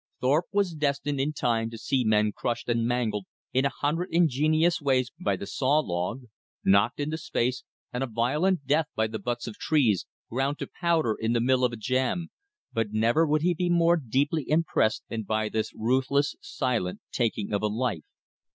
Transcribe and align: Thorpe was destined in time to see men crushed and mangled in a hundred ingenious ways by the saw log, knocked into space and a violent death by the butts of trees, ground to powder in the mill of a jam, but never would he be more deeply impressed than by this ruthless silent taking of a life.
Thorpe 0.19 0.47
was 0.51 0.73
destined 0.73 1.19
in 1.19 1.31
time 1.31 1.69
to 1.69 1.77
see 1.77 2.03
men 2.03 2.31
crushed 2.35 2.67
and 2.67 2.87
mangled 2.87 3.27
in 3.53 3.65
a 3.65 3.69
hundred 3.69 4.07
ingenious 4.09 4.81
ways 4.81 5.11
by 5.19 5.35
the 5.35 5.45
saw 5.45 5.77
log, 5.77 6.23
knocked 6.65 6.99
into 6.99 7.19
space 7.19 7.61
and 7.93 8.03
a 8.03 8.07
violent 8.07 8.65
death 8.65 8.87
by 8.95 9.05
the 9.05 9.19
butts 9.19 9.45
of 9.45 9.59
trees, 9.59 10.07
ground 10.27 10.57
to 10.57 10.65
powder 10.81 11.15
in 11.19 11.33
the 11.33 11.39
mill 11.39 11.63
of 11.63 11.71
a 11.71 11.77
jam, 11.77 12.29
but 12.73 12.87
never 12.91 13.27
would 13.27 13.43
he 13.43 13.53
be 13.53 13.69
more 13.69 13.95
deeply 13.95 14.43
impressed 14.49 15.03
than 15.07 15.21
by 15.21 15.49
this 15.49 15.71
ruthless 15.75 16.35
silent 16.41 16.99
taking 17.11 17.53
of 17.53 17.61
a 17.61 17.67
life. 17.67 18.01